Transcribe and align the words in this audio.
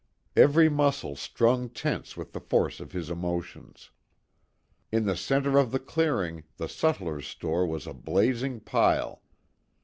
Every 0.35 0.67
muscle 0.67 1.15
strung 1.15 1.69
tense 1.69 2.17
with 2.17 2.33
the 2.33 2.39
force 2.39 2.79
of 2.79 2.91
his 2.91 3.11
emotions. 3.11 3.91
In 4.91 5.05
the 5.05 5.15
centre 5.15 5.59
of 5.59 5.69
the 5.69 5.77
clearing 5.77 6.41
the 6.57 6.67
sutler's 6.67 7.27
store 7.27 7.67
was 7.67 7.85
a 7.85 7.93
blazing 7.93 8.61
pile. 8.61 9.21